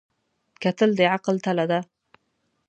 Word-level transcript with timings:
کتل 0.63 0.89
د 0.99 1.01
عقل 1.13 1.35
تله 1.45 1.65
ده 1.71 1.79